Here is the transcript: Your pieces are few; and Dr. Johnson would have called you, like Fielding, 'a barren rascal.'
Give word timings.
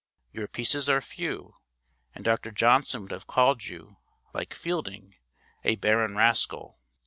Your 0.33 0.47
pieces 0.47 0.89
are 0.89 0.99
few; 0.99 1.57
and 2.15 2.25
Dr. 2.25 2.49
Johnson 2.49 3.03
would 3.03 3.11
have 3.11 3.27
called 3.27 3.65
you, 3.65 3.97
like 4.33 4.55
Fielding, 4.55 5.13
'a 5.63 5.75
barren 5.75 6.15
rascal.' 6.15 6.79